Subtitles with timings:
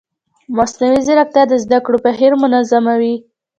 [0.57, 3.15] مصنوعي ځیرکتیا د زده کړې بهیر منظموي.